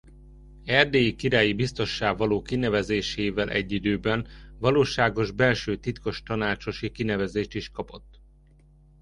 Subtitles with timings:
[0.65, 4.27] Erdélyi királyi biztossá való kinevezésével egy időben
[4.59, 8.21] valóságos belső titkos tanácsosi kinevezést is kapott.